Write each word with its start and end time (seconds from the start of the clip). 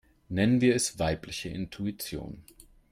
Nennen 0.29 0.61
wir 0.61 0.73
es 0.75 0.97
weibliche 0.97 1.49
Intuition. 1.49 2.43